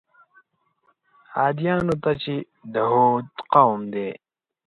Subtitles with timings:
[1.39, 2.35] عادیانو ته چې
[2.73, 4.09] د هود قوم دی.